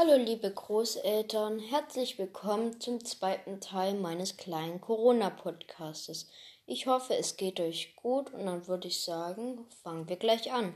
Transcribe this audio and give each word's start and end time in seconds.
Hallo 0.00 0.14
liebe 0.14 0.48
Großeltern, 0.48 1.58
herzlich 1.58 2.20
willkommen 2.20 2.80
zum 2.80 3.04
zweiten 3.04 3.60
Teil 3.60 3.94
meines 3.94 4.36
kleinen 4.36 4.80
Corona-Podcastes. 4.80 6.28
Ich 6.66 6.86
hoffe, 6.86 7.16
es 7.16 7.36
geht 7.36 7.58
euch 7.58 7.96
gut 7.96 8.32
und 8.32 8.46
dann 8.46 8.68
würde 8.68 8.86
ich 8.86 9.02
sagen, 9.02 9.66
fangen 9.82 10.08
wir 10.08 10.14
gleich 10.14 10.52
an. 10.52 10.72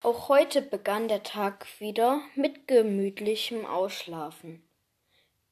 Auch 0.00 0.30
heute 0.30 0.62
begann 0.62 1.08
der 1.08 1.22
Tag 1.22 1.66
wieder 1.78 2.22
mit 2.34 2.66
gemütlichem 2.66 3.66
Ausschlafen. 3.66 4.66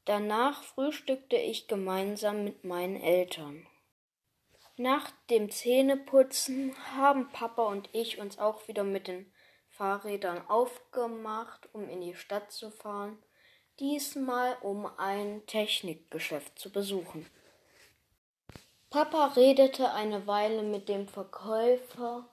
Danach 0.07 0.63
frühstückte 0.63 1.37
ich 1.37 1.69
gemeinsam 1.69 2.45
mit 2.45 2.65
meinen 2.65 2.97
Eltern. 2.97 3.67
Nach 4.83 5.13
dem 5.31 5.49
Zähneputzen 5.49 6.75
haben 6.97 7.31
Papa 7.31 7.63
und 7.63 7.89
ich 7.93 8.19
uns 8.19 8.41
auch 8.41 8.67
wieder 8.67 8.83
mit 8.83 9.07
den 9.07 9.33
Fahrrädern 9.69 10.45
aufgemacht, 10.49 11.69
um 11.73 11.89
in 11.89 12.01
die 12.01 12.17
Stadt 12.17 12.51
zu 12.51 12.73
fahren, 12.73 13.17
diesmal 13.79 14.57
um 14.61 14.87
ein 14.99 15.47
Technikgeschäft 15.47 16.59
zu 16.59 16.73
besuchen. 16.73 17.31
Papa 18.91 19.27
redete 19.37 19.93
eine 19.93 20.27
Weile 20.27 20.65
mit 20.65 20.89
dem 20.89 21.07
Verkäufer 21.07 22.29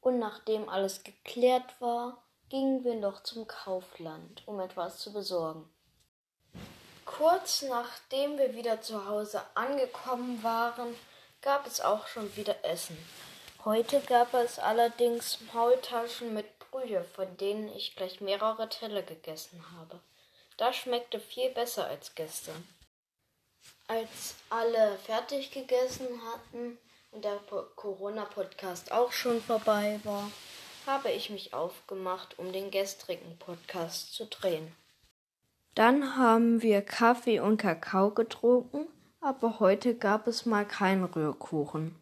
und 0.00 0.20
nachdem 0.20 0.68
alles 0.68 1.02
geklärt 1.02 1.80
war, 1.80 2.22
gingen 2.50 2.84
wir 2.84 2.94
noch 2.94 3.24
zum 3.24 3.48
Kaufland, 3.48 4.46
um 4.46 4.60
etwas 4.60 5.00
zu 5.00 5.12
besorgen. 5.12 5.68
Kurz 7.04 7.62
nachdem 7.62 8.38
wir 8.38 8.54
wieder 8.54 8.80
zu 8.80 9.08
Hause 9.08 9.42
angekommen 9.56 10.40
waren, 10.44 10.94
gab 11.40 11.66
es 11.66 11.80
auch 11.80 12.06
schon 12.06 12.34
wieder 12.36 12.56
Essen. 12.64 12.96
Heute 13.64 14.00
gab 14.00 14.34
es 14.34 14.58
allerdings 14.58 15.38
Maultaschen 15.52 16.34
mit 16.34 16.46
Brühe, 16.58 17.04
von 17.14 17.36
denen 17.36 17.68
ich 17.76 17.96
gleich 17.96 18.20
mehrere 18.20 18.68
Teller 18.68 19.02
gegessen 19.02 19.64
habe. 19.76 20.00
Das 20.56 20.76
schmeckte 20.76 21.20
viel 21.20 21.50
besser 21.50 21.86
als 21.86 22.14
gestern. 22.14 22.66
Als 23.86 24.34
alle 24.50 24.98
fertig 24.98 25.50
gegessen 25.50 26.08
hatten 26.32 26.78
und 27.12 27.24
der 27.24 27.38
Corona-Podcast 27.76 28.92
auch 28.92 29.12
schon 29.12 29.40
vorbei 29.40 30.00
war, 30.04 30.30
habe 30.86 31.10
ich 31.10 31.30
mich 31.30 31.54
aufgemacht, 31.54 32.38
um 32.38 32.52
den 32.52 32.70
gestrigen 32.70 33.38
Podcast 33.38 34.14
zu 34.14 34.26
drehen. 34.26 34.74
Dann 35.74 36.16
haben 36.16 36.62
wir 36.62 36.82
Kaffee 36.82 37.40
und 37.40 37.58
Kakao 37.58 38.10
getrunken 38.10 38.88
aber 39.28 39.60
heute 39.60 39.94
gab 39.94 40.26
es 40.26 40.46
mal 40.46 40.66
keinen 40.66 41.04
Rührkuchen. 41.04 41.94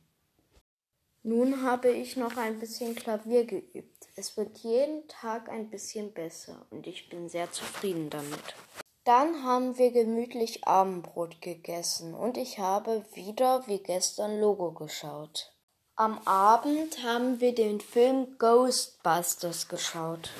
Nun 1.24 1.62
habe 1.62 1.91
ich 1.91 2.16
noch 2.16 2.36
ein 2.36 2.60
bisschen 2.60 2.94
Klavier 2.94 3.44
geübt. 3.44 4.06
Es 4.14 4.36
wird 4.36 4.58
jeden 4.58 5.08
Tag 5.08 5.48
ein 5.48 5.69
bisschen 5.69 6.12
besser 6.12 6.66
und 6.70 6.86
ich 6.86 7.08
bin 7.08 7.28
sehr 7.28 7.50
zufrieden 7.50 8.10
damit. 8.10 8.54
Dann 9.02 9.42
haben 9.42 9.77
wir 9.77 9.91
gemütlich 9.91 10.69
Abendbrot 10.69 11.42
gegessen 11.42 12.14
und 12.14 12.36
ich 12.36 12.60
habe 12.60 13.04
wieder 13.14 13.66
wie 13.66 13.82
gestern 13.82 14.41
Logo 14.41 14.70
geschaut. 14.70 15.52
Am 15.97 16.20
Abend 16.27 17.02
haben 17.02 17.41
wir 17.41 17.56
den 17.56 17.80
Film 17.80 18.38
Ghostbusters 18.38 19.66
geschaut. 19.66 20.30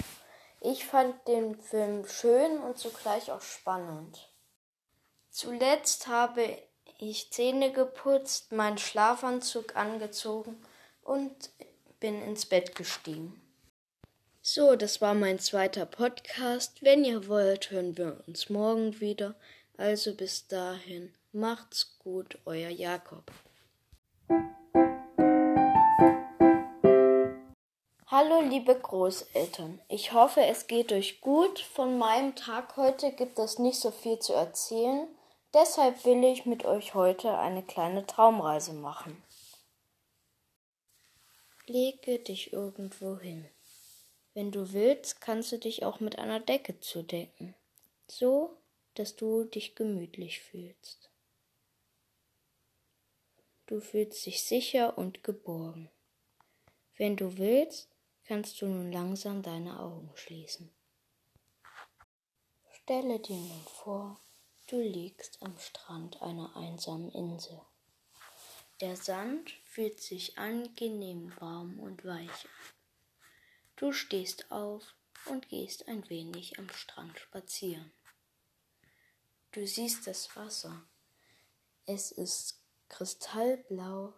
Ich 0.61 0.87
fand 0.87 1.17
den 1.27 1.61
Film 1.61 2.07
schön 2.07 2.59
und 2.61 2.79
zugleich 2.79 3.33
auch 3.33 3.42
spannend. 3.42 4.31
Zuletzt 5.31 6.07
habe 6.07 6.57
ich 6.98 7.31
Zähne 7.31 7.73
geputzt, 7.73 8.53
meinen 8.53 8.79
Schlafanzug 8.79 9.77
angezogen 9.77 10.56
und 11.03 11.51
bin 12.01 12.23
ins 12.23 12.47
Bett 12.47 12.75
gestiegen. 12.75 13.41
So, 14.42 14.77
das 14.77 15.01
war 15.01 15.14
mein 15.14 15.39
zweiter 15.39 15.87
Podcast. 15.87 16.83
Wenn 16.83 17.05
ihr 17.05 17.27
wollt, 17.29 17.70
hören 17.70 17.97
wir 17.97 18.23
uns 18.27 18.48
morgen 18.48 19.01
wieder. 19.01 19.34
Also 19.77 20.14
bis 20.14 20.47
dahin, 20.47 21.13
macht's 21.33 21.98
gut, 21.98 22.39
euer 22.45 22.70
Jakob. 22.70 23.30
Hallo 28.08 28.41
liebe 28.41 28.74
Großeltern, 28.74 29.80
ich 29.89 30.13
hoffe 30.13 30.41
es 30.41 30.68
geht 30.68 30.92
euch 30.92 31.20
gut. 31.20 31.58
Von 31.58 31.98
meinem 31.98 32.36
Tag 32.36 32.77
heute 32.77 33.11
gibt 33.11 33.39
es 33.39 33.58
nicht 33.58 33.80
so 33.80 33.91
viel 33.91 34.20
zu 34.20 34.33
erzählen. 34.33 35.08
Deshalb 35.56 36.05
will 36.05 36.22
ich 36.22 36.44
mit 36.44 36.67
euch 36.67 36.92
heute 36.92 37.39
eine 37.39 37.62
kleine 37.62 38.06
Traumreise 38.06 38.74
machen. 38.74 39.22
Lege 41.64 42.18
dich 42.18 42.52
irgendwo 42.52 43.18
hin. 43.18 43.48
Wenn 44.34 44.52
du 44.52 44.74
willst, 44.74 45.22
kannst 45.22 45.52
du 45.52 45.58
dich 45.58 45.83
auch 45.83 45.98
mit 45.98 46.18
einer 46.18 46.40
Decke 46.40 46.78
zudecken, 46.80 47.55
so 48.06 48.58
dass 48.96 49.17
du 49.17 49.44
dich 49.44 49.74
gemütlich 49.74 50.42
fühlst. 50.42 51.11
Du 53.64 53.80
fühlst 53.80 54.27
dich 54.27 54.42
sicher 54.42 54.98
und 54.98 55.24
geborgen. 55.24 55.90
Wenn 56.98 57.17
du 57.17 57.38
willst, 57.38 57.88
kannst 58.27 58.61
du 58.61 58.67
nun 58.67 58.92
langsam 58.92 59.40
deine 59.40 59.80
Augen 59.80 60.11
schließen. 60.17 60.70
Stelle 62.74 63.18
dir 63.20 63.36
nun 63.36 63.64
vor, 63.64 64.20
Du 64.69 64.81
liegst 64.81 65.41
am 65.45 65.57
Strand 65.59 66.21
einer 66.23 66.57
einsamen 66.57 67.13
Insel. 67.13 67.61
Der 68.81 68.97
Sand 68.97 69.53
fühlt 69.63 70.01
sich 70.01 70.39
angenehm 70.39 71.33
warm 71.39 71.79
und 71.79 72.05
weich 72.05 72.29
an. 72.29 72.75
Du 73.77 73.93
stehst 73.93 74.51
auf 74.51 74.83
und 75.27 75.49
gehst 75.51 75.87
ein 75.87 76.11
wenig 76.11 76.59
am 76.59 76.69
Strand 76.71 77.17
spazieren. 77.17 77.93
Du 79.53 79.65
siehst 79.65 80.09
das 80.09 80.35
Wasser. 80.35 80.83
Es 81.85 82.11
ist 82.11 82.61
kristallblau 82.89 84.15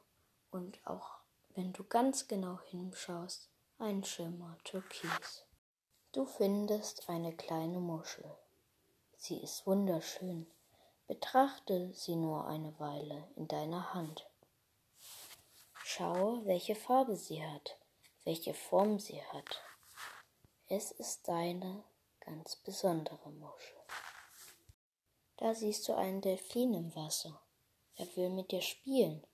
und 0.50 0.78
auch 0.86 1.18
wenn 1.56 1.74
du 1.74 1.84
ganz 1.84 2.26
genau 2.26 2.58
hinschaust, 2.70 3.50
ein 3.78 4.02
Schimmer 4.02 4.56
türkis. 4.64 5.44
Du 6.12 6.24
findest 6.24 7.06
eine 7.10 7.36
kleine 7.36 7.80
Muschel. 7.80 8.24
Sie 9.20 9.38
ist 9.38 9.66
wunderschön. 9.66 10.46
Betrachte 11.08 11.92
sie 11.92 12.14
nur 12.14 12.46
eine 12.46 12.78
Weile 12.78 13.28
in 13.34 13.48
deiner 13.48 13.92
Hand. 13.92 14.30
Schaue, 15.82 16.46
welche 16.46 16.76
Farbe 16.76 17.16
sie 17.16 17.44
hat, 17.44 17.76
welche 18.24 18.54
Form 18.54 19.00
sie 19.00 19.20
hat. 19.32 19.60
Es 20.68 20.92
ist 20.92 21.26
deine 21.26 21.82
ganz 22.20 22.54
besondere 22.56 23.32
Muschel. 23.32 23.76
Da 25.38 25.52
siehst 25.52 25.88
du 25.88 25.94
einen 25.94 26.20
Delfin 26.20 26.72
im 26.74 26.94
Wasser. 26.94 27.42
Er 27.96 28.06
will 28.16 28.30
mit 28.30 28.52
dir 28.52 28.62
spielen. 28.62 29.26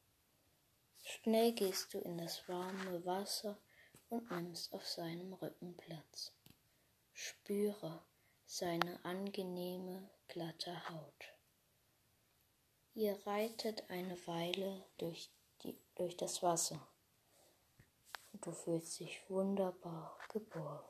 Schnell 1.03 1.53
gehst 1.53 1.93
du 1.93 1.99
in 1.99 2.17
das 2.17 2.49
warme 2.49 3.05
Wasser 3.05 3.59
und 4.09 4.31
nimmst 4.31 4.73
auf 4.73 4.89
seinem 4.89 5.35
Rücken 5.35 5.77
Platz. 5.77 6.33
Spüre, 7.13 8.03
seine 8.57 9.05
angenehme, 9.05 10.09
glatte 10.29 10.89
Haut. 10.89 11.35
Ihr 12.95 13.19
reitet 13.27 13.91
eine 13.91 14.17
Weile 14.29 14.85
durch, 14.97 15.29
die, 15.65 15.77
durch 15.97 16.17
das 16.17 16.41
Wasser 16.41 16.87
und 18.33 18.47
du 18.47 18.53
fühlst 18.53 19.01
dich 19.01 19.29
wunderbar 19.29 20.17
geborgen. 20.33 20.85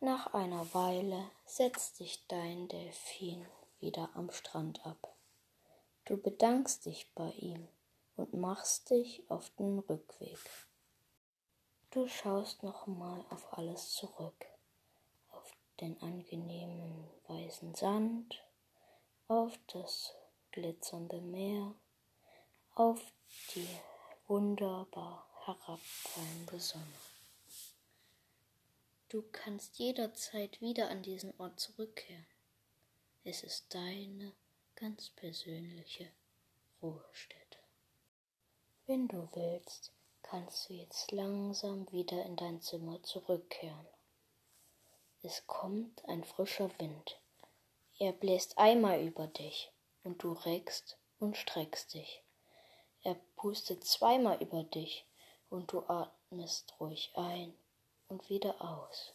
Nach 0.00 0.34
einer 0.34 0.74
Weile 0.74 1.30
setzt 1.46 1.98
sich 1.98 2.26
dein 2.26 2.66
Delfin 2.66 3.46
wieder 3.78 4.10
am 4.14 4.32
Strand 4.32 4.84
ab. 4.84 5.16
Du 6.06 6.16
bedankst 6.16 6.86
dich 6.86 7.14
bei 7.14 7.30
ihm 7.34 7.68
und 8.16 8.34
machst 8.34 8.90
dich 8.90 9.22
auf 9.30 9.48
den 9.50 9.78
Rückweg. 9.78 10.40
Du 11.90 12.08
schaust 12.08 12.64
nochmal 12.64 13.24
auf 13.30 13.56
alles 13.56 13.92
zurück 13.92 14.57
den 15.80 16.00
angenehmen 16.02 17.08
weißen 17.26 17.74
Sand, 17.74 18.42
auf 19.28 19.52
das 19.72 20.14
glitzernde 20.52 21.20
Meer, 21.20 21.74
auf 22.74 23.00
die 23.54 23.68
wunderbar 24.26 25.28
herabfallende 25.44 26.60
Sonne. 26.60 26.84
Du 29.08 29.22
kannst 29.32 29.78
jederzeit 29.78 30.60
wieder 30.60 30.90
an 30.90 31.02
diesen 31.02 31.32
Ort 31.38 31.58
zurückkehren. 31.58 32.26
Es 33.24 33.42
ist 33.42 33.74
deine 33.74 34.32
ganz 34.74 35.10
persönliche 35.10 36.10
Ruhestätte. 36.82 37.58
Wenn 38.86 39.08
du 39.08 39.28
willst, 39.32 39.92
kannst 40.22 40.68
du 40.68 40.74
jetzt 40.74 41.10
langsam 41.12 41.90
wieder 41.90 42.24
in 42.24 42.36
dein 42.36 42.60
Zimmer 42.60 43.02
zurückkehren. 43.02 43.86
Es 45.28 45.46
kommt 45.46 46.08
ein 46.08 46.24
frischer 46.24 46.70
Wind. 46.78 47.20
Er 47.98 48.12
bläst 48.12 48.56
einmal 48.56 49.02
über 49.02 49.26
dich 49.26 49.70
und 50.02 50.22
du 50.22 50.32
reckst 50.32 50.96
und 51.18 51.36
streckst 51.36 51.92
dich. 51.92 52.22
Er 53.02 53.14
pustet 53.36 53.84
zweimal 53.84 54.42
über 54.42 54.62
dich 54.62 55.04
und 55.50 55.70
du 55.70 55.80
atmest 55.86 56.74
ruhig 56.80 57.12
ein 57.14 57.52
und 58.08 58.30
wieder 58.30 58.54
aus. 58.62 59.12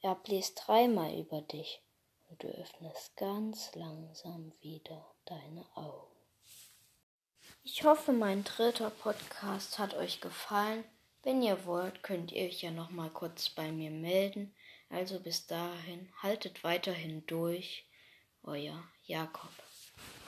Er 0.00 0.16
bläst 0.16 0.64
dreimal 0.66 1.14
über 1.14 1.40
dich 1.40 1.80
und 2.28 2.42
du 2.42 2.48
öffnest 2.48 3.16
ganz 3.16 3.76
langsam 3.76 4.52
wieder 4.60 5.06
deine 5.24 5.64
Augen. 5.76 6.16
Ich 7.62 7.84
hoffe, 7.84 8.12
mein 8.12 8.42
dritter 8.42 8.90
Podcast 8.90 9.78
hat 9.78 9.94
euch 9.94 10.20
gefallen. 10.20 10.82
Wenn 11.22 11.42
ihr 11.42 11.64
wollt, 11.64 12.02
könnt 12.02 12.32
ihr 12.32 12.46
euch 12.46 12.62
ja 12.62 12.72
noch 12.72 12.90
mal 12.90 13.10
kurz 13.10 13.50
bei 13.50 13.70
mir 13.70 13.92
melden. 13.92 14.52
Also 14.88 15.20
bis 15.20 15.46
dahin, 15.46 16.08
haltet 16.22 16.62
weiterhin 16.64 17.26
durch. 17.26 17.86
Euer 18.42 18.84
Jakob. 19.04 19.50